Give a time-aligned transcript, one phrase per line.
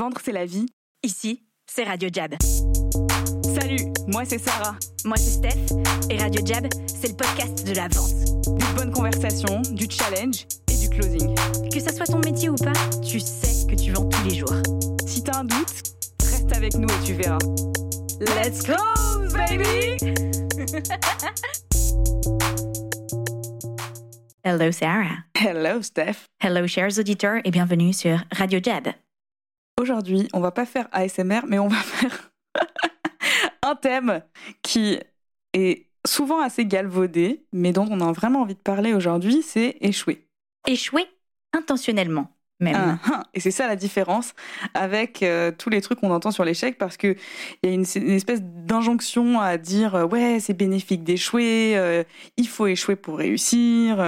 [0.00, 0.64] Vendre, c'est la vie.
[1.02, 2.34] Ici, c'est Radio Jab.
[3.44, 4.74] Salut, moi c'est Sarah.
[5.04, 5.76] Moi, c'est Steph.
[6.08, 8.14] Et Radio Jab, c'est le podcast de la vente.
[8.58, 11.34] Des bonnes conversations, du challenge et du closing.
[11.70, 12.72] Que ça soit ton métier ou pas,
[13.06, 14.56] tu sais que tu vends tous les jours.
[15.06, 15.82] Si t'as un doute,
[16.22, 17.36] reste avec nous et tu verras.
[18.20, 19.98] Let's close, baby!
[24.42, 25.24] Hello, Sarah.
[25.34, 26.26] Hello Steph.
[26.42, 28.88] Hello, chers auditeurs, et bienvenue sur Radio Jab.
[29.80, 32.30] Aujourd'hui, on va pas faire ASMR, mais on va faire
[33.62, 34.22] un thème
[34.60, 34.98] qui
[35.54, 40.28] est souvent assez galvaudé, mais dont on a vraiment envie de parler aujourd'hui, c'est échouer.
[40.66, 41.06] Échouer
[41.54, 42.28] intentionnellement,
[42.60, 42.98] même.
[43.06, 43.22] Ah.
[43.32, 44.34] Et c'est ça la différence
[44.74, 47.16] avec euh, tous les trucs qu'on entend sur l'échec, parce qu'il
[47.62, 52.04] y a une, une espèce d'injonction à dire euh, ouais, c'est bénéfique d'échouer, euh,
[52.36, 54.04] il faut échouer pour réussir,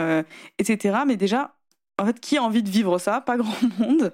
[0.59, 0.99] etc.
[1.07, 1.55] Mais déjà,
[2.03, 3.21] en fait, qui a envie de vivre ça?
[3.21, 4.13] Pas grand monde.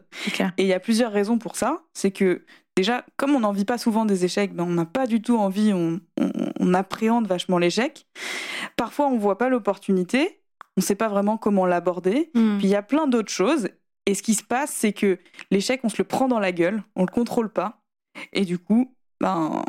[0.58, 1.80] Et il y a plusieurs raisons pour ça.
[1.94, 2.44] C'est que
[2.76, 5.36] déjà, comme on n'en vit pas souvent des échecs, ben, on n'a pas du tout
[5.36, 8.06] envie, on, on- on appréhende vachement l'échec.
[8.76, 10.40] Parfois, on voit pas l'opportunité,
[10.76, 12.30] on ne sait pas vraiment comment l'aborder.
[12.34, 12.58] Hmm.
[12.58, 13.68] Puis il y a plein d'autres choses.
[14.06, 15.18] Et ce qui se passe, c'est que
[15.50, 17.80] l'échec, on se le prend dans la gueule, on le contrôle pas.
[18.32, 19.62] Et du coup, ben,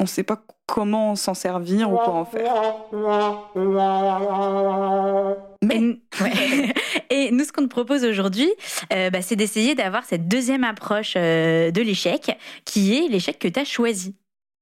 [0.00, 2.54] on ne sait pas comment s'en servir ou quoi en faire.
[5.62, 5.78] Mais
[7.10, 8.50] Et, nous, ce qu'on te propose aujourd'hui,
[8.94, 13.48] euh, bah, c'est d'essayer d'avoir cette deuxième approche euh, de l'échec, qui est l'échec que
[13.48, 14.16] tu as choisi.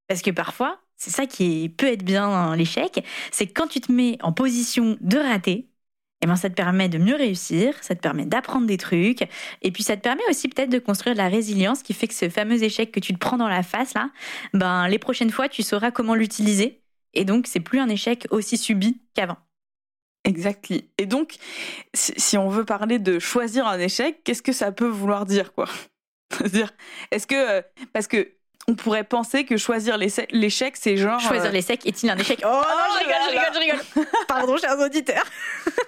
[0.09, 3.92] Parce que parfois, c'est ça qui peut être bien l'échec, c'est que quand tu te
[3.92, 5.68] mets en position de rater,
[6.21, 9.23] eh ben, ça te permet de mieux réussir, ça te permet d'apprendre des trucs,
[9.63, 12.15] et puis ça te permet aussi peut-être de construire de la résilience qui fait que
[12.15, 14.11] ce fameux échec que tu te prends dans la face, là,
[14.53, 16.83] ben, les prochaines fois, tu sauras comment l'utiliser.
[17.15, 19.39] Et donc, c'est plus un échec aussi subi qu'avant.
[20.25, 20.91] Exactly.
[20.99, 21.37] Et donc,
[21.95, 25.67] si, on veut parler de choisir un échec, qu'est-ce que ça peut vouloir dire, quoi?
[26.33, 26.71] C'est-à-dire,
[27.11, 28.29] est-ce que euh, parce que
[28.69, 32.41] on pourrait penser que choisir l'échec, c'est genre Choisir euh, l'échec est-il un échec?
[32.45, 34.07] Oh non, je rigole, je rigole, je rigole.
[34.29, 35.25] Pardon, chers auditeurs.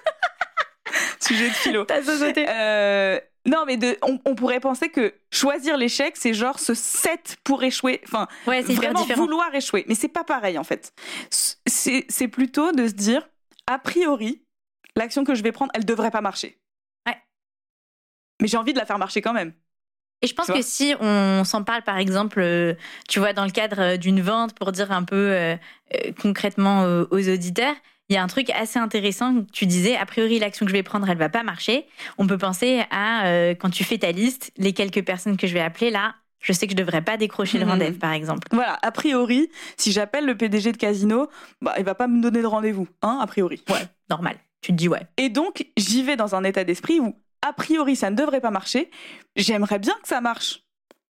[1.33, 1.85] sujet de philo.
[1.87, 2.45] T'as sauté.
[2.47, 7.37] Euh, non, mais de, on, on pourrait penser que choisir l'échec, c'est genre se set
[7.43, 8.01] pour échouer.
[8.05, 9.85] Enfin, Ouais, vraiment vouloir échouer.
[9.87, 10.93] Mais c'est pas pareil en fait.
[11.29, 13.27] C'est plutôt de se dire,
[13.67, 14.43] a priori,
[14.95, 16.59] l'action que je vais prendre, elle devrait pas marcher.
[17.07, 17.17] Ouais.
[18.41, 19.53] Mais j'ai envie de la faire marcher quand même.
[20.23, 22.75] Et je pense que si on s'en parle, par exemple, euh,
[23.09, 25.55] tu vois, dans le cadre euh, d'une vente, pour dire un peu euh,
[26.21, 27.75] concrètement aux auditeurs,
[28.11, 29.45] il y a un truc assez intéressant.
[29.53, 31.85] Tu disais, a priori, l'action que je vais prendre, elle va pas marcher.
[32.17, 35.53] On peut penser à, euh, quand tu fais ta liste, les quelques personnes que je
[35.53, 37.71] vais appeler, là, je sais que je devrais pas décrocher le Mhm.
[37.71, 38.47] rendez-vous, par exemple.
[38.51, 41.29] Voilà, a priori, si j'appelle le PDG de casino,
[41.61, 43.63] bah, il va pas me donner de rendez-vous, hein, a priori.
[43.69, 44.35] Ouais, normal.
[44.61, 45.01] Tu te dis, ouais.
[45.17, 48.51] Et donc, j'y vais dans un état d'esprit où, a priori, ça ne devrait pas
[48.51, 48.91] marcher.
[49.37, 50.63] J'aimerais bien que ça marche.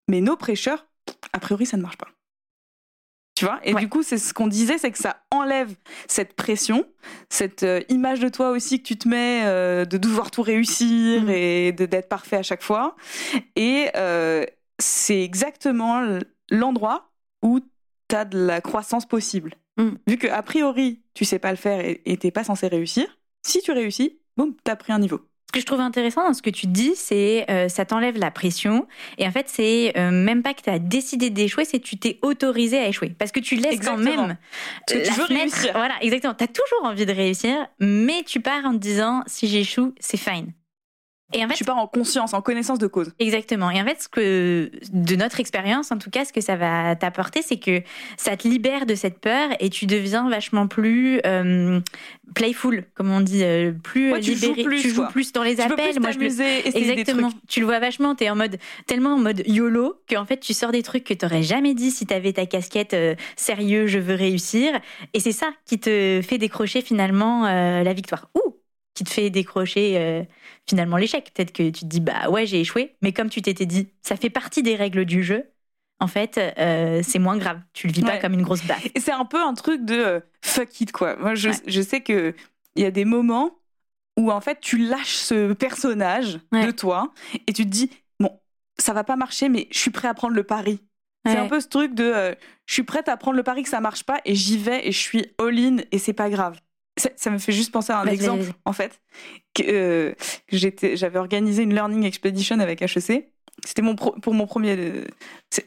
[0.09, 0.85] Mais nos prêcheurs,
[1.31, 2.07] a priori, ça ne marche pas.
[3.39, 3.59] Tu vois?
[3.63, 3.79] Et Ouais.
[3.79, 5.73] du coup, c'est ce qu'on disait, c'est que ça enlève
[6.07, 6.85] cette pression,
[7.29, 11.23] cette euh, image de toi aussi que tu te mets euh, de devoir tout réussir
[11.23, 11.29] Mhm.
[11.29, 12.95] et de- d'être parfait à chaque fois.
[13.55, 14.45] Et euh,
[14.79, 17.11] c'est exactement l'endroit
[17.41, 17.59] où
[18.09, 19.53] tu as de la croissance possible.
[19.77, 19.97] Mhm.
[20.07, 23.07] Vu que, a priori, tu sais pas le faire et et t'es pas censé réussir,
[23.45, 25.21] si tu réussis, boum, t'as pris un niveau.
[25.49, 28.29] Ce que je trouve intéressant dans ce que tu dis, c'est euh, ça t'enlève la
[28.29, 28.85] pression.
[29.17, 31.97] Et en fait, c'est euh, même pas que tu as décidé d'échouer, c'est que tu
[31.97, 33.15] t'es autorisé à échouer.
[33.17, 34.13] Parce que tu laisses Exactement.
[34.15, 34.37] quand même
[34.87, 35.71] tu la veux fenêtre- réussir.
[35.73, 36.35] Voilà, exactement.
[36.35, 40.17] Tu as toujours envie de réussir, mais tu pars en te disant si j'échoue, c'est
[40.19, 40.53] fine.
[41.33, 43.11] Et en fait, Tu pars en conscience, en connaissance de cause.
[43.19, 43.69] Exactement.
[43.69, 46.95] Et en fait, ce que, de notre expérience, en tout cas, ce que ça va
[46.95, 47.81] t'apporter, c'est que
[48.17, 51.79] ça te libère de cette peur et tu deviens vachement plus euh,
[52.33, 54.63] playful, comme on dit, euh, plus Ouais, tu joues libéré.
[54.63, 55.07] plus, tu joues quoi.
[55.11, 55.91] plus dans les Tu peux appels.
[55.91, 57.29] plus Moi, je des Exactement.
[57.29, 57.41] trucs.
[57.47, 58.15] Tu le vois vachement.
[58.15, 58.57] T'es en mode
[58.87, 62.05] tellement en mode YOLO qu'en fait tu sors des trucs que t'aurais jamais dit si
[62.07, 64.71] t'avais ta casquette euh, sérieux, je veux réussir.
[65.13, 68.29] Et c'est ça qui te fait décrocher finalement la victoire.
[68.35, 68.48] Ou
[68.99, 70.23] qui te fait décrocher euh,
[70.69, 71.31] finalement l'échec.
[71.33, 74.15] Peut-être que tu te dis bah ouais j'ai échoué, mais comme tu t'étais dit ça
[74.17, 75.45] fait partie des règles du jeu.
[76.01, 77.59] En fait, euh, c'est moins grave.
[77.73, 78.87] Tu le vis pas comme une grosse baffe.
[78.95, 81.15] Et c'est un peu un truc de euh, fuck it, quoi.
[81.17, 81.55] Moi, je, Ouais.
[81.67, 82.33] je sais que
[82.75, 83.51] il y a des moments
[84.17, 86.65] où, en fait, tu lâches ce personnage Ouais.
[86.65, 87.13] de toi
[87.47, 88.31] et tu te dis, bon,
[88.77, 90.79] ça va pas marcher, mais je suis prêt à prendre le pari.
[91.27, 92.33] C'est un peu ce truc de euh,
[92.65, 94.91] je suis prête à prendre le pari que ça marche pas et j'y vais et
[94.93, 96.57] je suis all-in et c'est pas grave.
[96.99, 98.99] Ça, ça me fait juste penser à un exemple, en fait.
[99.55, 100.13] que, euh,
[100.49, 103.29] j'étais- J'avais organisé une learning expedition avec HEC.
[103.65, 104.75] C'était mon pro- pour mon premier.
[104.77, 105.05] euh,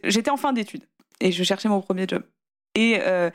[0.05, 0.85] J'étais en fin d'études
[1.21, 2.23] et je cherchais mon premier job.
[2.75, 3.31] Et euh,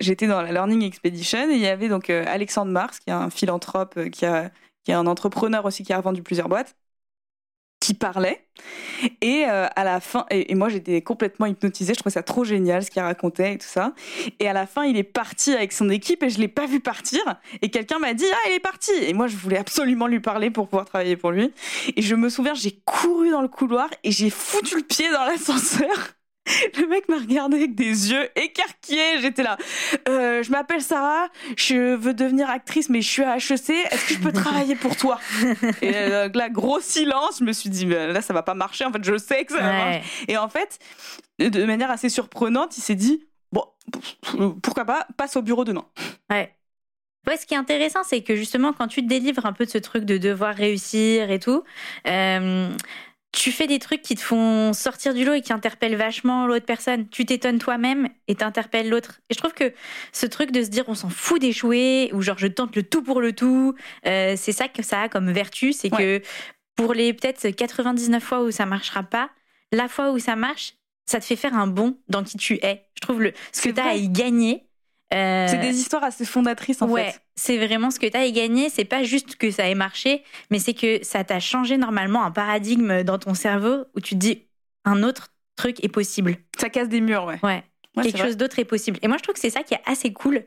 [0.00, 3.28] j'étais dans la Learning Expedition et il y avait donc Alexandre Mars, qui est un
[3.30, 4.50] philanthrope, qui, a,
[4.84, 6.76] qui est un entrepreneur aussi qui a revendu plusieurs boîtes,
[7.88, 8.44] qui parlait.
[9.22, 12.84] Et euh, à la fin, et, moi j'étais complètement hypnotisée, je trouvais ça trop génial
[12.84, 13.94] ce qu'il racontait et tout ça.
[14.40, 16.80] Et à la fin, il est parti avec son équipe et je l'ai pas vu
[16.80, 17.20] partir.
[17.62, 18.90] Et quelqu'un m'a dit ah il est parti.
[19.00, 21.50] Et moi je voulais absolument lui parler pour pouvoir travailler pour lui.
[21.96, 25.24] Et je me souviens, j'ai couru dans le couloir et j'ai foutu le pied dans
[25.24, 26.17] l'ascenseur.
[26.78, 29.20] Le mec m'a regardé avec des yeux écarquillés.
[29.20, 29.56] J'étais là.
[30.08, 31.28] Euh, je m'appelle Sarah.
[31.56, 33.70] Je veux devenir actrice, mais je suis à HEC.
[33.90, 35.20] Est-ce que je peux travailler pour toi?
[35.82, 37.38] Et euh, là, gros silence.
[37.40, 38.84] Je me suis dit, là, ça va pas marcher.
[38.84, 40.02] En fait, je sais que ça va marcher.
[40.28, 40.78] Et en fait,
[41.38, 43.64] de manière assez surprenante, il s'est dit, bon,
[44.62, 45.84] pourquoi pas, passe au bureau demain.
[46.30, 46.54] Ouais.
[47.26, 49.70] Ouais, ce qui est intéressant, c'est que justement, quand tu te délivres un peu de
[49.70, 51.62] ce truc de devoir réussir et tout,
[52.06, 52.70] euh,
[53.32, 56.64] tu fais des trucs qui te font sortir du lot et qui interpellent vachement l'autre
[56.64, 57.08] personne.
[57.08, 59.20] Tu t'étonnes toi-même et t'interpelles l'autre.
[59.28, 59.72] Et je trouve que
[60.12, 63.02] ce truc de se dire on s'en fout d'échouer ou genre je tente le tout
[63.02, 63.74] pour le tout,
[64.06, 66.22] euh, c'est ça que ça a comme vertu, c'est que
[66.74, 69.30] pour les peut-être 99 fois où ça marchera pas,
[69.72, 70.74] la fois où ça marche,
[71.06, 72.86] ça te fait faire un bond dans qui tu es.
[72.94, 74.67] Je trouve le ce que tu as à y gagner,
[75.14, 77.22] euh, c'est des histoires assez fondatrices en ouais, fait.
[77.34, 78.68] C'est vraiment ce que tu as gagné.
[78.68, 82.30] C'est pas juste que ça ait marché, mais c'est que ça t'a changé normalement un
[82.30, 84.46] paradigme dans ton cerveau où tu te dis
[84.84, 86.36] un autre truc est possible.
[86.58, 87.38] Ça casse des murs, ouais.
[87.42, 87.64] Ouais.
[88.02, 88.98] Quelque chose d'autre est possible.
[89.02, 90.44] Et moi, je trouve que c'est ça qui est assez cool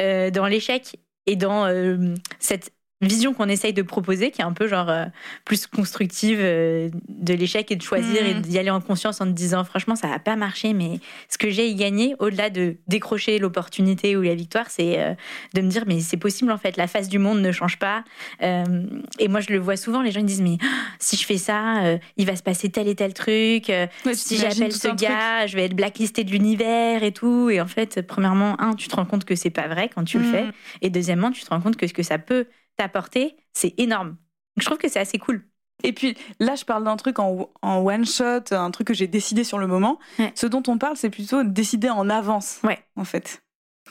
[0.00, 0.96] euh, dans l'échec
[1.26, 5.06] et dans euh, cette vision qu'on essaye de proposer, qui est un peu genre euh,
[5.44, 8.40] plus constructive euh, de l'échec et de choisir et mm.
[8.42, 11.50] d'y aller en conscience en te disant franchement ça va pas marcher, mais ce que
[11.50, 15.14] j'ai gagné, au-delà de décrocher l'opportunité ou la victoire, c'est euh,
[15.54, 18.04] de me dire mais c'est possible en fait, la face du monde ne change pas.
[18.40, 20.58] et moi je le vois souvent, les gens ils disent mais
[20.98, 23.72] si je fais ça, il va se passer tel et tel truc.
[24.12, 27.50] si j'appelle ce gars, je vais être blacklisté de l'univers et tout.
[27.50, 30.18] Et en fait, premièrement, un, tu te rends compte que c'est pas vrai quand tu
[30.18, 30.32] le mm.
[30.32, 30.44] fais,
[30.82, 32.46] et deuxièmement, tu te rends compte que ce que ça peut
[32.76, 34.16] t'apporter, c'est énorme.
[34.56, 35.44] je trouve que c'est assez cool.
[35.82, 39.44] Et puis là, je parle d'un truc en, one shot, un truc que j'ai décidé
[39.44, 39.98] sur le moment.
[40.34, 42.78] Ce dont on parle, c'est plutôt décider en avance, ouais.
[42.96, 43.42] en fait,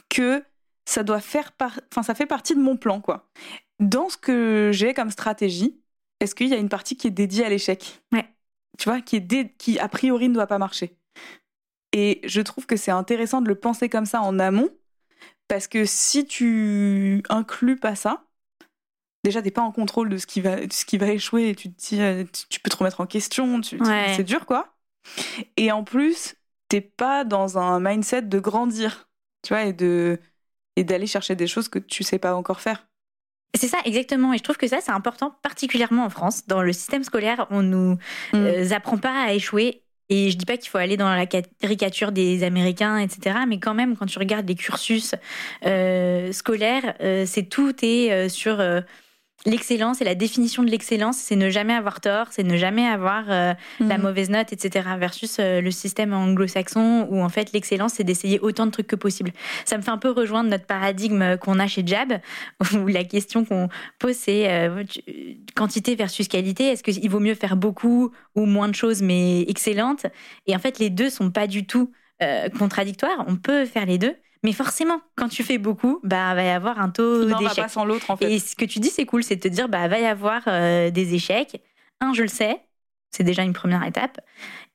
[0.08, 0.44] que
[0.84, 1.52] ça doit faire
[1.90, 3.28] enfin ça fait partie de mon plan, quoi.
[3.78, 5.80] Dans ce que j'ai comme stratégie,
[6.20, 8.02] est-ce qu'il y a une partie qui est dédiée à l'échec?
[8.12, 8.28] Ouais.
[8.78, 10.96] Tu vois, qui est qui a priori ne doit pas marcher.
[11.92, 14.70] Et je trouve que c'est intéressant de le penser comme ça en amont,
[15.48, 18.24] parce que si tu inclus pas ça,
[19.24, 21.72] déjà t'es pas en contrôle de ce qui va ce qui va échouer et tu
[21.72, 24.74] te dis euh, tu peux te remettre en question c'est dur quoi
[25.56, 26.34] et en plus
[26.68, 29.08] t'es pas dans un mindset de grandir
[29.42, 30.18] tu vois et de
[30.76, 32.86] et d'aller chercher des choses que tu sais pas encore faire
[33.54, 34.32] c'est ça, exactement.
[34.32, 36.46] Et je trouve que ça, c'est important, particulièrement en France.
[36.46, 37.96] Dans le système scolaire, on nous
[38.32, 38.36] mm.
[38.36, 39.82] euh, apprend pas à échouer.
[40.08, 43.40] Et je dis pas qu'il faut aller dans la caricature des Américains, etc.
[43.48, 45.16] Mais quand même, quand tu regardes les cursus
[45.66, 46.94] euh, scolaires,
[47.26, 48.60] c'est tout est sur
[49.46, 53.24] L'excellence et la définition de l'excellence, c'est ne jamais avoir tort, c'est ne jamais avoir
[53.30, 54.04] euh, la mhm.
[54.04, 54.86] mauvaise note, etc.
[54.98, 58.96] Versus euh, le système anglo-saxon où en fait l'excellence c'est d'essayer autant de trucs que
[58.96, 59.32] possible.
[59.64, 62.20] Ça me fait un peu rejoindre notre paradigme qu'on a chez Jab,
[62.74, 64.84] où la question qu'on pose c'est euh,
[65.54, 66.64] quantité versus qualité.
[66.64, 70.04] Est-ce qu'il vaut mieux faire beaucoup ou moins de choses mais excellentes?
[70.48, 71.92] Et en fait les deux sont pas du tout
[72.58, 73.24] contradictoires.
[73.28, 74.14] On peut faire les deux.
[74.42, 77.56] Mais forcément, quand tu fais beaucoup, bah va y avoir un taux d'échec.
[77.56, 78.32] pas sans l'autre en fait.
[78.32, 80.42] Et ce que tu dis, c'est cool, c'est de te dire bah va y avoir
[80.46, 81.60] euh, des échecs.
[82.00, 82.58] Un, je le sais,
[83.10, 84.20] c'est déjà une première étape.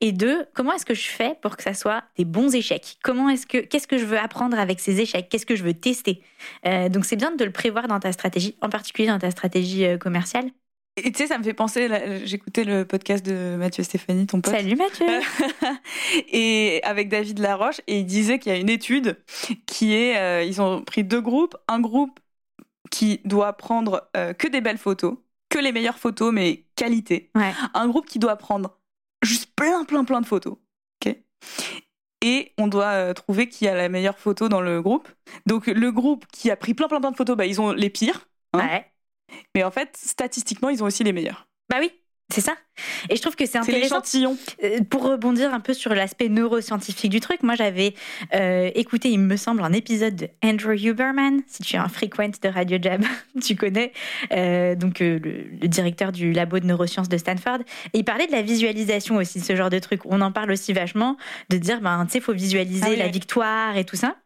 [0.00, 2.98] Et deux, comment est-ce que je fais pour que ça soit des bons échecs?
[3.02, 5.28] Comment est-ce que qu'est-ce que je veux apprendre avec ces échecs?
[5.28, 6.22] Qu'est-ce que je veux tester?
[6.66, 9.84] Euh, Donc c'est bien de le prévoir dans ta stratégie, en particulier dans ta stratégie
[9.84, 10.50] euh, commerciale.
[10.96, 11.90] Et tu sais, ça me fait penser,
[12.24, 14.54] j'écoutais le podcast de Mathieu Stéphanie, ton pote.
[14.54, 15.06] Salut Mathieu
[16.32, 19.18] Et avec David Laroche, et il disait qu'il y a une étude
[19.66, 22.18] qui est, euh, ils ont pris deux groupes, un groupe
[22.90, 25.18] qui doit prendre euh, que des belles photos,
[25.50, 27.30] que les meilleures photos, mais qualité.
[27.74, 28.78] Un groupe qui doit prendre
[29.22, 30.56] juste plein, plein, plein de photos.
[31.04, 31.14] ok?
[32.22, 35.08] Et on doit euh, trouver qui a la meilleure photo dans le groupe.
[35.44, 37.90] Donc le groupe qui a pris plein, plein, plein de photos, bah, ils ont les
[37.90, 38.28] pires.
[38.54, 38.60] Hein.
[38.60, 38.92] ouais.
[39.54, 41.46] Mais en fait, statistiquement, ils ont aussi les meilleurs.
[41.68, 41.90] Bah oui,
[42.28, 42.56] c'est ça.
[43.08, 43.82] Et je trouve que c'est intéressant.
[43.82, 44.36] l'échantillon.
[44.64, 47.94] Euh, pour rebondir un peu sur l'aspect neuroscientifique du truc, moi j'avais
[48.34, 51.42] euh, écouté, il me semble, un épisode de Andrew Huberman.
[51.46, 53.04] Si tu es un frequent de Radio Jab,
[53.42, 53.92] tu connais.
[54.32, 55.20] Euh, donc le,
[55.68, 57.60] directeur du labo de neurosciences de Stanford.
[57.92, 60.00] Et il parlait de la visualisation aussi, ce genre de truc.
[60.04, 61.16] On en parle aussi vachement,
[61.50, 64.16] de dire, ben, tu sais, il faut visualiser ah la victoire et tout ça.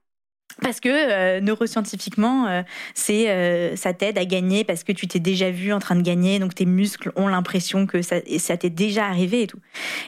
[0.63, 2.63] Parce que euh, neuroscientifiquement, euh,
[2.95, 6.03] c'est euh, ça t'aide à gagner parce que tu t'es déjà vu en train de
[6.03, 9.61] gagner, donc tes muscles ont l'impression que ça, ça t'est déjà arrivé et tout.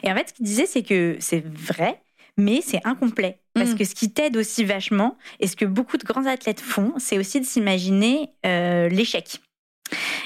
[0.03, 2.01] Et en fait, ce qu'il disait, c'est que c'est vrai,
[2.37, 3.39] mais c'est incomplet.
[3.53, 3.77] Parce mm.
[3.77, 7.17] que ce qui t'aide aussi vachement, et ce que beaucoup de grands athlètes font, c'est
[7.17, 9.39] aussi de s'imaginer l'échec.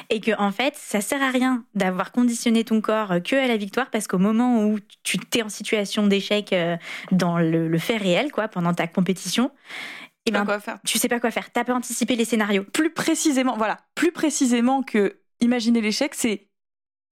[0.09, 3.57] Et que en fait, ça sert à rien d'avoir conditionné ton corps que à la
[3.57, 6.55] victoire parce qu'au moment où tu t'es en situation d'échec
[7.11, 9.51] dans le, le fait réel, quoi, pendant ta compétition,
[10.27, 11.51] eh ben, quoi faire tu sais pas quoi faire.
[11.51, 12.63] T'as pas anticipé les scénarios.
[12.63, 16.47] Plus précisément, voilà, plus précisément que imaginer l'échec, c'est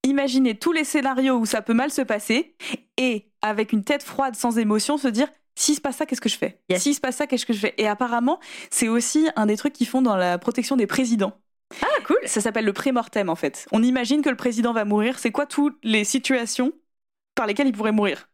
[0.04, 2.56] imaginer tous les scénarios où ça peut mal se passer
[2.98, 6.30] et avec une tête froide, sans émotion, se dire s'il se passe ça, qu'est-ce que
[6.30, 6.60] je fais?
[6.70, 6.84] Yes.
[6.84, 7.74] S'il se passe ça, qu'est-ce que je fais?
[7.78, 11.40] Et apparemment, c'est aussi un des trucs qu'ils font dans la protection des présidents.
[11.82, 12.18] Ah, cool.
[12.26, 13.66] Ça s'appelle le pré-mortem en fait.
[13.72, 15.18] On imagine que le président va mourir.
[15.18, 16.74] C'est quoi toutes les situations
[17.36, 18.30] par lesquelles il pourrait mourir?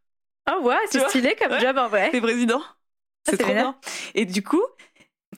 [0.51, 1.59] Oh, ouais, c'est stylé comme Ouais.
[1.59, 2.09] job en vrai.
[2.11, 2.63] Les présidents?
[3.29, 3.75] C'est trop bien.
[4.15, 4.61] Et du coup,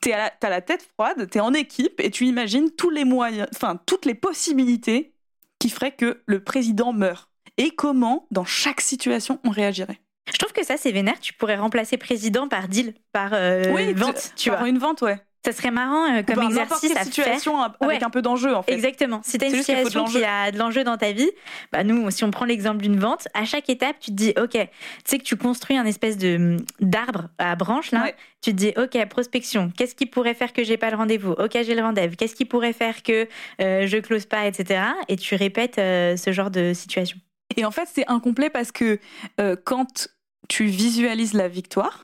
[0.02, 3.06] t'es à la- t'as la tête froide, t'es en équipe et tu imagines tous les
[3.06, 5.14] moyens, enfin toutes les possibilités
[5.60, 7.30] qui feraient que le président meurt.
[7.58, 10.00] Et comment, dans chaque situation, on réagirait.
[10.32, 11.20] Je trouve que ça, c'est vénère.
[11.20, 14.70] Tu pourrais remplacer président par deal, par euh, Oui, vente, tu Par vois.
[14.70, 15.22] une vente, ouais.
[15.46, 17.04] Ça serait marrant euh, comme exercice à faire.
[17.04, 18.04] situation avec Ouais.
[18.04, 18.72] un peu d'enjeu, en fait.
[18.74, 19.20] Exactement.
[19.24, 21.30] Si tu as une situation qui a de l'enjeu dans ta vie,
[21.72, 24.52] bah nous, si on prend l'exemple d'une vente, à chaque étape, tu te dis, OK,
[24.52, 24.68] tu
[25.04, 28.04] sais que tu construis un espèce de d'arbre à branches, là.
[28.04, 28.16] Ouais.
[28.42, 31.32] Tu te dis, OK, prospection, qu'est-ce qui pourrait faire que j'ai pas le rendez-vous?
[31.32, 32.16] OK, j'ai le rendez-vous.
[32.16, 33.28] Qu'est-ce qui pourrait faire que
[33.62, 34.82] euh, je close pas, etc.
[35.10, 37.18] Et tu répètes euh, ce genre de situation.
[37.58, 39.00] Et en fait, c'est incomplet parce que
[39.40, 40.08] euh, quand
[40.50, 42.04] tu visualises la victoire,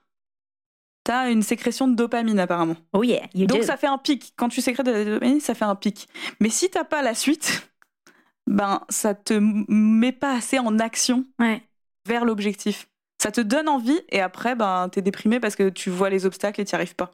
[1.09, 2.75] t'as une sécrétion de dopamine apparemment.
[2.93, 3.63] Oh yeah, you Donc do.
[3.65, 4.33] ça fait un pic.
[4.35, 6.07] Quand tu sécrètes de la dopamine, ça fait un pic.
[6.39, 7.67] Mais si t'as pas la suite,
[8.47, 11.63] ben ça te met pas assez en action Ouais.
[12.07, 12.87] vers l'objectif.
[13.21, 16.61] Ça te donne envie et après ben t'es déprimé parce que tu vois les obstacles
[16.61, 17.11] et t'y arrives pas.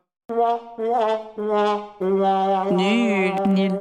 [2.72, 3.34] Nul.
[3.48, 3.80] Nul.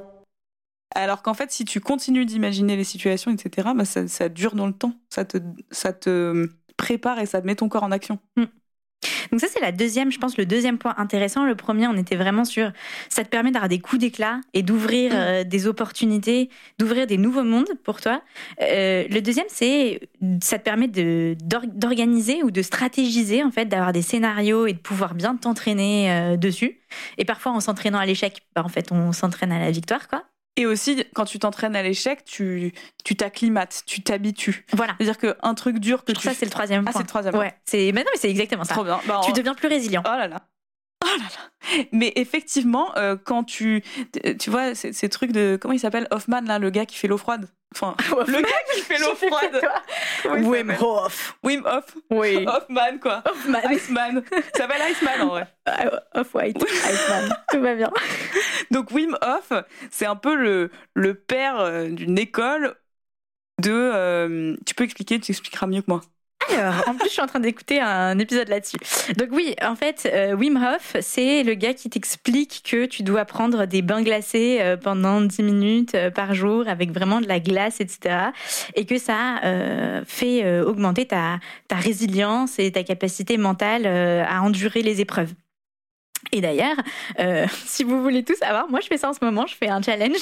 [0.94, 4.68] Alors qu'en fait, si tu continues d'imaginer les situations, etc., ben ça, ça dure dans
[4.68, 4.92] le temps.
[5.10, 5.38] Ça te,
[5.72, 8.20] ça te prépare et ça te met ton corps en action.
[9.30, 11.44] Donc ça, c'est la deuxième, je pense, le deuxième point intéressant.
[11.44, 12.72] Le premier, on était vraiment sur,
[13.08, 15.16] ça te permet d'avoir des coups d'éclat et d'ouvrir Mm.
[15.16, 18.22] euh, des opportunités, d'ouvrir des nouveaux mondes pour toi.
[18.60, 20.00] Euh, le deuxième, c'est,
[20.42, 24.72] ça te permet de, d'or- d'organiser ou de stratégiser, en fait, d'avoir des scénarios et
[24.72, 26.80] de pouvoir bien t'entraîner euh, dessus.
[27.18, 30.24] Et parfois, en s'entraînant à l'échec, bah, en fait, on s'entraîne à la victoire, quoi.
[30.56, 32.72] Et aussi, quand tu t'entraînes à l'échec, tu
[33.04, 34.64] tu t'acclimates, tu t'habitues.
[34.72, 34.94] Voilà.
[35.00, 37.34] C'est-à-dire qu'un truc dur que Je tu ça, c'est le troisième Ah, c'est le troisième.
[37.36, 38.74] Ouais, c'est, mais non, mais c'est exactement ça.
[38.74, 39.00] trop bien.
[39.06, 40.02] Bah, Tu en- deviens plus résilient.
[40.06, 40.42] Oh là là.
[41.04, 41.78] Oh là là.
[41.92, 43.82] Mais effectivement, euh, quand tu.
[44.38, 45.58] Tu vois, ces, ces trucs de.
[45.60, 46.06] Comment il s'appelle?
[46.12, 47.96] Hoffman, là, le gars qui fait l'eau froide Enfin,
[48.28, 49.60] le gars qui fait l'eau froide.
[50.24, 51.36] Wim Hof.
[51.42, 51.96] Wim Hof.
[52.10, 52.44] Oui.
[52.46, 53.22] Hoffman, quoi.
[53.28, 53.60] Hoffman.
[53.70, 54.22] Iceman.
[54.32, 55.46] Il s'appelle Iceman, en vrai?
[56.14, 56.62] Off-white.
[56.62, 57.36] Iceman.
[57.50, 57.90] Tout va bien.
[58.70, 59.52] Donc, Wim Hof,
[59.90, 62.76] c'est un peu le, le père euh, d'une école
[63.60, 63.72] de.
[63.72, 66.02] euh, tu peux expliquer, tu expliqueras mieux que moi.
[66.86, 68.76] En plus, je suis en train d'écouter un épisode là-dessus.
[69.16, 73.24] Donc oui, en fait, euh, Wim Hof, c'est le gars qui t'explique que tu dois
[73.24, 77.40] prendre des bains glacés euh, pendant 10 minutes euh, par jour avec vraiment de la
[77.40, 78.16] glace, etc.
[78.74, 79.40] Et que ça
[80.06, 81.38] fait augmenter ta,
[81.70, 85.32] résilience et ta capacité mentale à endurer les épreuves.
[86.32, 86.76] Et d'ailleurs,
[87.66, 89.82] si vous voulez tout savoir, moi je fais ça en ce moment, je fais un
[89.82, 90.18] challenge.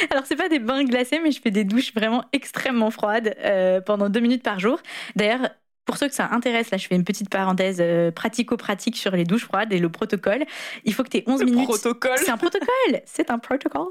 [0.10, 3.80] Alors c'est pas des bains glacés, mais je fais des douches vraiment extrêmement froides euh,
[3.80, 4.80] pendant deux minutes par jour.
[5.16, 5.50] D'ailleurs,
[5.90, 9.24] pour ceux que ça intéresse, là je fais une petite parenthèse euh, pratico-pratique sur les
[9.24, 10.44] douches froides et le protocole.
[10.84, 11.64] Il faut que tu aies 11 Le minutes.
[11.68, 12.12] protocole.
[12.16, 13.88] C'est un protocole, c'est un protocole.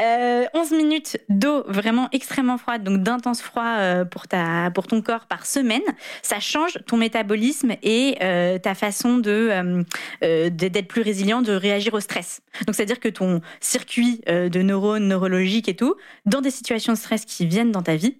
[0.00, 5.02] Euh, 11 minutes d'eau vraiment extrêmement froide, donc d'intense froid euh, pour, ta, pour ton
[5.02, 5.82] corps par semaine.
[6.22, 9.82] Ça change ton métabolisme et euh, ta façon de euh,
[10.22, 12.40] euh, d'être plus résilient, de réagir au stress.
[12.66, 16.98] Donc c'est-à-dire que ton circuit euh, de neurones neurologiques et tout, dans des situations de
[16.98, 18.16] stress qui viennent dans ta vie,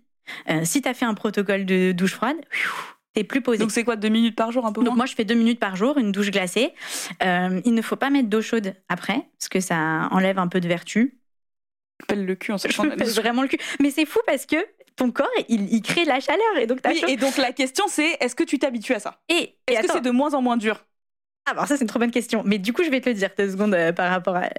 [0.49, 2.37] euh, si tu as fait un protocole de douche froide,
[3.14, 3.59] t'es plus posé.
[3.59, 5.35] Donc, c'est quoi, deux minutes par jour, un peu Donc moins moi je fais deux
[5.35, 6.73] minutes par jour, une douche glacée.
[7.23, 10.61] Euh, il ne faut pas mettre d'eau chaude après, parce que ça enlève un peu
[10.61, 11.18] de vertu.
[12.09, 13.59] Pelle le cul en sachant vraiment le cul.
[13.80, 14.56] Mais c'est fou parce que
[14.97, 17.06] ton corps, il, il crée de la chaleur et donc t'as Oui, chaud.
[17.09, 19.21] et donc la question c'est est-ce que tu t'habitues à ça?
[19.28, 20.85] Et, Est-ce que c'est de moins en moins dur?
[21.47, 22.42] Ah, alors ça c'est une trop bonne question.
[22.44, 24.50] Mais du coup je vais te le dire deux secondes euh, par rapport à...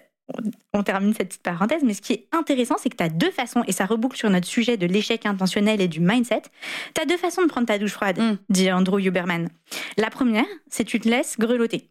[0.74, 3.29] On, termine cette petite parenthèse, mais ce qui est intéressant, c'est que tu as deux
[3.29, 6.41] façons, et ça reboucle sur notre sujet de l'échec intentionnel et du mindset.
[6.96, 8.38] Tu as deux façons de prendre ta douche froide, Mm.
[8.50, 9.50] dit Andrew Huberman.
[9.98, 11.89] La première, c'est tu te laisses grelotter.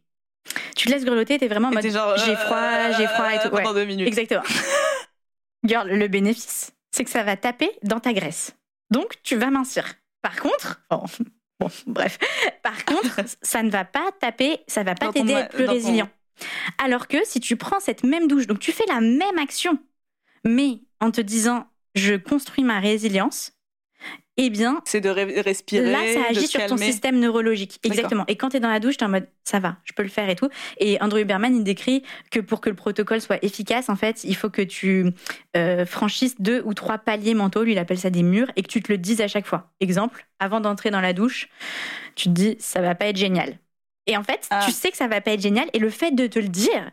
[0.76, 3.54] Tu te laisses grelotter, t'es vraiment en mode j'ai froid, j'ai froid et tout.
[3.54, 3.62] Ouais.
[3.62, 4.08] Pendant deux minutes.
[4.08, 4.42] Exactement.
[5.64, 8.54] Girl, le bénéfice, c'est que ça va taper dans ta graisse.
[8.90, 9.94] Donc, tu vas mincir.
[10.22, 11.04] Par contre, bon,
[11.60, 12.18] bon, bref,
[12.62, 15.72] par contre, ça ne va pas taper, ça va pas t'aider à être plus ton-
[15.72, 16.08] résilient.
[16.78, 19.78] Alors que si tu prends cette même douche, donc tu fais la même action,
[20.44, 23.52] mais en te disant je construis ma résilience,
[24.36, 25.92] eh bien, c'est de respirer.
[25.92, 27.78] Là, ça agit sur ton système neurologique.
[27.84, 28.24] Exactement.
[28.26, 30.02] Et quand tu es dans la douche, tu es en mode ça va, je peux
[30.02, 30.48] le faire et tout.
[30.78, 34.34] Et Andrew Huberman, il décrit que pour que le protocole soit efficace, en fait, il
[34.34, 35.06] faut que tu
[35.56, 38.68] euh, franchisses deux ou trois paliers mentaux, lui, il appelle ça des murs, et que
[38.68, 39.70] tu te le dises à chaque fois.
[39.80, 41.48] Exemple, avant d'entrer dans la douche,
[42.16, 43.58] tu te dis ça va pas être génial.
[44.06, 44.62] Et en fait, ah.
[44.64, 46.90] tu sais que ça va pas être génial, et le fait de te le dire,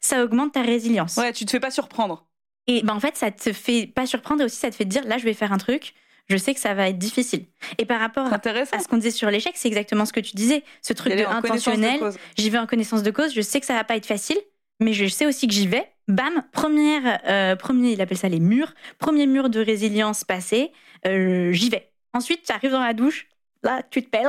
[0.00, 1.16] ça augmente ta résilience.
[1.16, 2.26] Ouais, tu te fais pas surprendre.
[2.66, 5.04] Et ben en fait, ça te fait pas surprendre et aussi ça te fait dire
[5.04, 5.94] là, je vais faire un truc
[6.28, 7.46] je sais que ça va être difficile.
[7.78, 10.62] Et par rapport à ce qu'on disait sur l'échec, c'est exactement ce que tu disais.
[10.82, 12.00] Ce truc de intentionnel,
[12.36, 14.38] j'y vais en connaissance de cause, je sais que ça va pas être facile,
[14.80, 15.90] mais je sais aussi que j'y vais.
[16.08, 20.72] Bam, première, euh, premier, il appelle ça les murs, premier mur de résilience passé,
[21.06, 21.90] euh, j'y vais.
[22.12, 23.26] Ensuite, tu arrives dans la douche,
[23.64, 24.28] là, tu te pelles.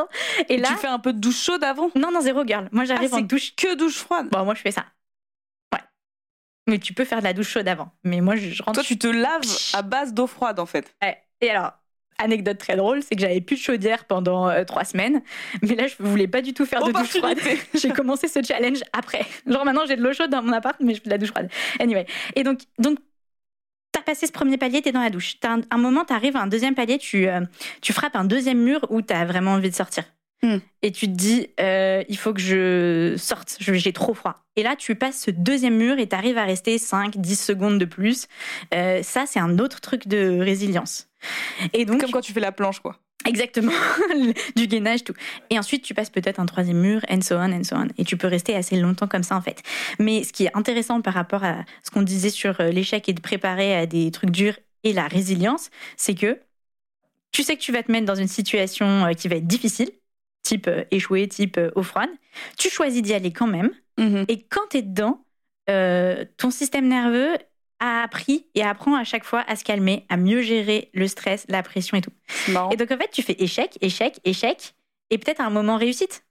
[0.50, 1.90] Et, là, tu fais un peu de douche chaude avant?
[1.96, 2.70] Non, non, zéro girl.
[2.72, 3.56] Moi, j'arrive ah, en douche.
[3.56, 4.30] Que douche froide?
[4.32, 4.86] Bon, moi, je fais ça.
[5.74, 5.82] Ouais.
[6.68, 7.92] Mais tu peux faire de la douche chaude avant.
[8.04, 8.80] Mais moi, je rentre.
[8.80, 10.96] Toi, tu te laves à base d'eau froide, en fait.
[11.02, 11.22] Ouais.
[11.42, 11.74] Et alors,
[12.18, 15.22] Anecdote très drôle, c'est que j'avais plus de chaudière pendant euh, trois semaines.
[15.62, 17.38] Mais là, je voulais pas du tout faire de douche froide.
[17.74, 19.26] j'ai commencé ce challenge après.
[19.46, 21.32] Genre maintenant, j'ai de l'eau chaude dans mon appart, mais je fais de la douche
[21.32, 21.50] froide.
[21.80, 22.06] Anyway.
[22.36, 23.00] Et donc, donc
[24.06, 25.36] passé ce premier palier, t'es dans la douche.
[25.44, 27.42] As un, un, moment, t'arrives à un deuxième palier, tu, euh,
[27.82, 30.04] tu frappes un deuxième mur où t'as vraiment envie de sortir.
[30.44, 30.58] Hmm.
[30.82, 34.46] Et tu te dis, euh, il faut que je sorte, j'ai trop froid.
[34.56, 37.80] Et là, tu passes ce deuxième mur et tu arrives à rester 5, 10 secondes
[37.80, 38.28] de plus.
[38.72, 41.08] ça, c'est un autre truc de résilience.
[41.74, 43.00] Et donc, Comme quand tu fais la planche, quoi.
[43.26, 43.72] Exactement,
[44.56, 45.14] du gainage, tout.
[45.50, 47.88] Et ensuite, tu passes peut-être un troisième mur, and so on, and so on.
[47.98, 49.64] Et tu peux rester assez longtemps comme ça, en fait.
[50.00, 53.14] Mais ce qui est intéressant par rapport à ce qu'on disait sur euh, l'échec et
[53.14, 56.40] de préparer à des trucs durs et la résilience, c'est que
[57.32, 59.90] tu sais que tu vas te mettre dans une situation euh, qui va être difficile,
[60.44, 62.10] type euh, échouer, type eau froide.
[62.58, 63.72] Tu choisis d'y aller quand même.
[63.98, 64.26] Mm-hmm.
[64.28, 65.22] Et quand tu es dedans,
[66.38, 67.36] ton système nerveux
[67.80, 71.46] a appris et apprend à chaque fois à se calmer, à mieux gérer le stress,
[71.50, 72.12] la pression et tout.
[72.72, 74.76] Et donc en fait, tu fais échec, échec, échec,
[75.10, 76.24] et peut-être un moment réussite.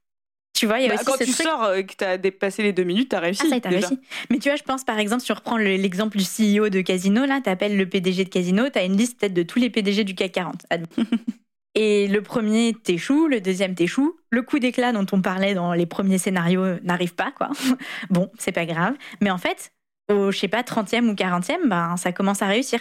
[0.53, 2.63] Tu vois, il y a bah, aussi quand tu sors, euh, que tu as dépassé
[2.63, 3.43] les deux minutes, tu as réussi.
[3.45, 3.99] Ah, ça, t'as réussi.
[4.29, 7.25] Mais tu vois, je pense par exemple, si on reprend l'exemple du CEO de Casino,
[7.25, 9.69] là, tu appelles le PDG de Casino, tu as une liste peut-être de tous les
[9.69, 10.65] PDG du CAC 40.
[11.75, 14.15] Et le premier t'échoue, le deuxième t'échoue.
[14.29, 17.49] Le coup d'éclat dont on parlait dans les premiers scénarios n'arrive pas, quoi.
[18.09, 18.95] bon, c'est pas grave.
[19.19, 19.73] Mais en fait,
[20.09, 22.79] au, je sais pas, 30e ou 40e, ben, ça commence à réussir.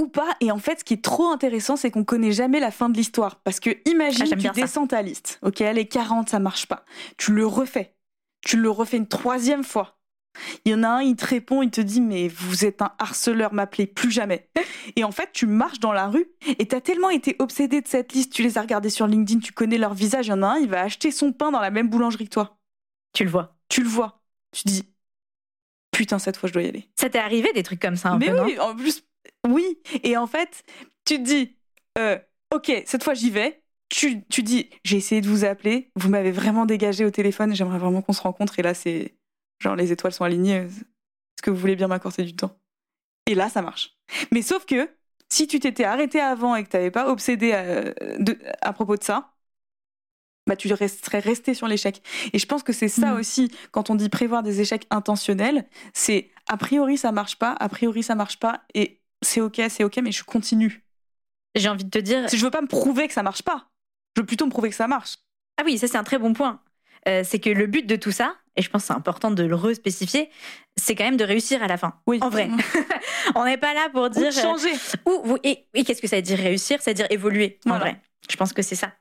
[0.00, 0.36] Ou pas.
[0.40, 2.96] Et en fait, ce qui est trop intéressant, c'est qu'on connaît jamais la fin de
[2.96, 3.36] l'histoire.
[3.36, 5.38] Parce que imagine, ah, tu descends ta liste.
[5.42, 6.84] Ok, est 40, ça marche pas.
[7.16, 7.94] Tu le refais.
[8.40, 9.98] Tu le refais une troisième fois.
[10.64, 12.92] Il y en a un, il te répond, il te dit mais vous êtes un
[12.98, 14.48] harceleur, m'appelez plus jamais.
[14.96, 16.26] Et en fait, tu marches dans la rue
[16.58, 19.52] et t'as tellement été obsédé de cette liste, tu les as regardés sur LinkedIn, tu
[19.52, 20.26] connais leur visage.
[20.26, 22.34] Il y en a un, il va acheter son pain dans la même boulangerie que
[22.34, 22.58] toi.
[23.12, 23.56] Tu le vois.
[23.68, 24.22] Tu le vois.
[24.52, 24.93] Tu dis
[25.94, 26.88] putain, cette fois, je dois y aller.
[26.98, 29.04] Ça t'est arrivé des trucs comme ça un Mais peu, oui, en plus,
[29.46, 29.78] oui.
[30.02, 30.64] Et en fait,
[31.04, 31.56] tu te dis,
[31.98, 32.18] euh,
[32.52, 33.62] ok, cette fois, j'y vais.
[33.88, 37.78] Tu, tu dis, j'ai essayé de vous appeler, vous m'avez vraiment dégagé au téléphone, j'aimerais
[37.78, 38.58] vraiment qu'on se rencontre.
[38.58, 39.14] Et là, c'est
[39.60, 40.56] genre, les étoiles sont alignées.
[40.56, 42.58] Est-ce que vous voulez bien m'accorder du temps?
[43.26, 43.96] Et là, ça marche.
[44.32, 44.90] Mais sauf que,
[45.28, 47.94] si tu t'étais arrêté avant et que tu n'avais pas obsédé à,
[48.62, 49.33] à propos de ça,
[50.46, 52.02] bah, tu serais resté sur l'échec.
[52.32, 53.18] Et je pense que c'est ça mm.
[53.18, 57.68] aussi, quand on dit prévoir des échecs intentionnels, c'est a priori ça marche pas, a
[57.68, 60.84] priori ça marche pas, et c'est ok, c'est ok, mais je continue.
[61.54, 62.28] J'ai envie de te dire.
[62.28, 63.68] Si je veux pas me prouver que ça marche pas,
[64.16, 65.16] je veux plutôt me prouver que ça marche.
[65.56, 66.60] Ah oui, ça c'est un très bon point.
[67.06, 69.42] Euh, c'est que le but de tout ça, et je pense que c'est important de
[69.42, 70.30] le respécifier,
[70.76, 71.94] c'est quand même de réussir à la fin.
[72.06, 72.18] Oui.
[72.22, 72.48] En vrai.
[73.34, 74.28] on n'est pas là pour dire.
[74.28, 74.72] Ou changer.
[75.06, 76.80] ou, et, qu'est-ce que ça veut dire réussir?
[76.82, 77.58] Ça veut dire évoluer.
[77.66, 78.00] En vrai.
[78.28, 78.92] Je pense que c'est ça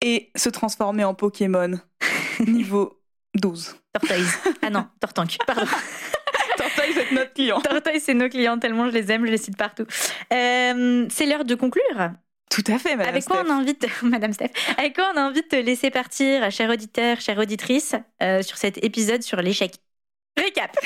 [0.00, 1.78] et se transformer en Pokémon
[2.46, 3.00] niveau
[3.34, 3.76] 12.
[3.92, 4.38] Tortoise.
[4.62, 5.66] Ah non, Tortank, pardon.
[6.56, 7.60] Tortoise, c'est notre client.
[7.60, 9.86] Tortoise, c'est nos clients, tellement je les aime, je les cite partout.
[10.32, 12.12] Euh, c'est l'heure de conclure.
[12.50, 14.06] Tout à fait, Madame Avec quoi on a envie de...
[14.06, 17.94] Madame Steph, avec quoi on a envie de te laisser partir, cher auditeur, chère auditrice,
[18.22, 19.74] euh, sur cet épisode sur l'échec?
[20.36, 20.76] Récap.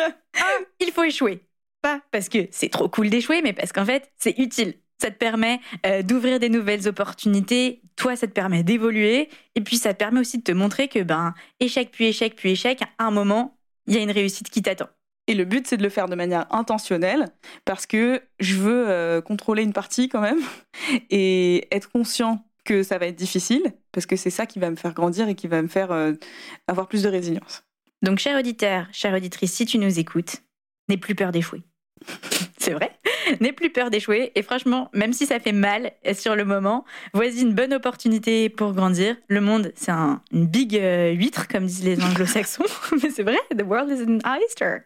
[0.80, 1.40] il faut échouer.
[1.82, 5.16] Pas parce que c'est trop cool d'échouer, mais parce qu'en fait, c'est utile ça te
[5.16, 9.98] permet euh, d'ouvrir des nouvelles opportunités, toi ça te permet d'évoluer, et puis ça te
[9.98, 13.58] permet aussi de te montrer que ben échec puis échec puis échec, à un moment,
[13.86, 14.88] il y a une réussite qui t'attend.
[15.28, 17.28] Et le but, c'est de le faire de manière intentionnelle,
[17.64, 20.40] parce que je veux euh, contrôler une partie quand même,
[21.10, 24.76] et être conscient que ça va être difficile, parce que c'est ça qui va me
[24.76, 26.12] faire grandir et qui va me faire euh,
[26.68, 27.64] avoir plus de résilience.
[28.02, 30.42] Donc, cher auditeur, chère auditrice, si tu nous écoutes,
[30.88, 31.62] n'aie plus peur d'échouer.
[32.58, 32.95] c'est vrai?
[33.40, 34.32] N'aie plus peur d'échouer.
[34.34, 38.72] Et franchement, même si ça fait mal sur le moment, voici une bonne opportunité pour
[38.72, 39.16] grandir.
[39.28, 42.64] Le monde, c'est un, une big euh, huître, comme disent les anglo-saxons.
[43.02, 44.78] Mais c'est vrai, the world is an oyster.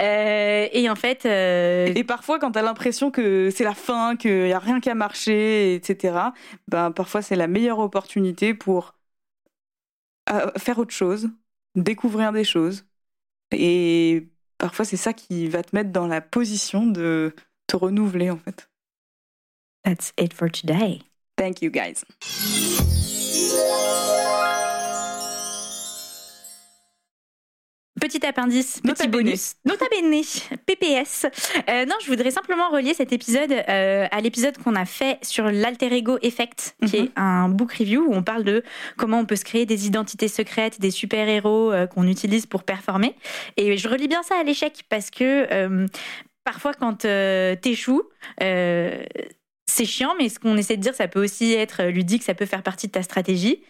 [0.00, 1.26] Euh, et en fait.
[1.26, 4.94] euh, Et parfois, quand t'as l'impression que c'est la fin, qu'il y a rien qu'à
[4.94, 6.32] marcher, etc.,
[6.68, 8.94] ben parfois c'est la meilleure opportunité pour
[10.30, 11.28] euh, faire autre chose,
[11.74, 12.86] découvrir des choses.
[13.52, 17.34] Et parfois, c'est ça qui va te mettre dans la position de
[17.66, 18.68] te renouveler, en fait.
[19.84, 21.02] That's it for today.
[21.36, 22.04] Thank you, guys.
[27.98, 29.54] Petit appendice, Nota petit bonus.
[29.64, 30.20] Nota bene,
[30.66, 31.24] PPS.
[31.70, 35.44] Euh, non, je voudrais simplement relier cet épisode euh, à l'épisode qu'on a fait sur
[35.50, 37.04] l'alter ego effect, qui Mhm.
[37.06, 38.62] est un book review où on parle de
[38.98, 43.16] comment on peut se créer des identités secrètes, des super-héros euh, qu'on utilise pour performer.
[43.56, 45.86] Et je relis bien ça à l'échec parce que
[46.46, 48.04] parfois quand euh, t'échoues,
[48.42, 49.02] euh,
[49.68, 52.46] c'est chiant, mais ce qu'on essaie de dire, ça peut aussi être ludique, ça peut
[52.46, 53.62] faire partie de ta stratégie.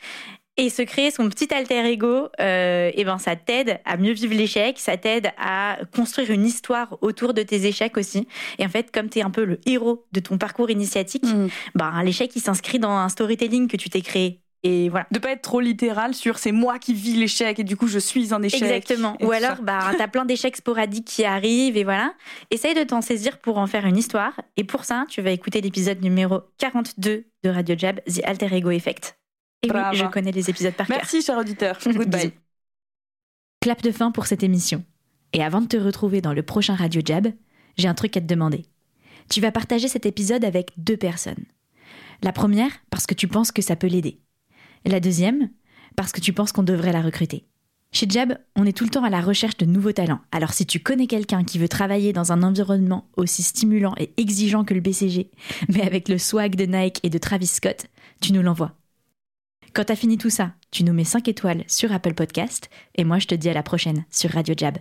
[0.59, 4.35] Et se créer son petit alter ego, euh, eh ben ça t'aide à mieux vivre
[4.35, 8.27] l'échec, ça t'aide à construire une histoire autour de tes échecs aussi.
[8.59, 11.49] Et en fait, comme tu es un peu le héros de ton parcours initiatique, Mm.
[11.75, 14.41] ben, l'échec il s'inscrit dans un storytelling que tu t'es créé.
[14.69, 15.07] Et voilà.
[15.13, 18.01] De pas être trop littéral sur c'est moi qui vis l'échec et du coup je
[18.01, 18.63] suis un échec.
[18.63, 19.17] Exactement.
[19.21, 19.63] Ou alors, ça.
[19.63, 22.15] bah, t'as plein d'échecs sporadiques qui arrivent et voilà.
[22.51, 24.33] Essaye de t'en saisir pour en faire une histoire.
[24.57, 28.71] Et pour ça, tu vas écouter l'épisode numéro 42 de Radio Jab, The Alter Ego
[28.71, 29.17] Effect.
[29.63, 30.97] Et oui, je connais les épisodes par cœur.
[30.97, 31.79] Merci, cher auditeur.
[31.87, 32.33] Goodbye.
[33.61, 34.85] Clap de fin pour cette émission.
[35.33, 37.29] Et avant de te retrouver dans le prochain Radio Jab,
[37.79, 38.65] j'ai un truc à te demander.
[39.31, 41.45] Tu vas partager cet épisode avec deux personnes.
[42.21, 44.19] La première, parce que tu penses que ça peut l'aider.
[44.87, 45.51] La deuxième,
[45.97, 47.45] parce que tu penses qu'on devrait la recruter.
[47.91, 50.21] Chez Jab, on est tout le temps à la recherche de nouveaux talents.
[50.31, 54.65] Alors si tu connais quelqu'un qui veut travailler dans un environnement aussi stimulant et exigeant
[54.65, 55.33] que le BCG,
[55.69, 57.87] mais avec le swag de Nike et de Travis Scott,
[58.21, 58.77] tu nous l'envoies.
[59.73, 63.19] Quand t'as fini tout ça, tu nous mets 5 étoiles sur Apple Podcast et moi
[63.19, 64.79] je te dis à la prochaine sur Radio Jab.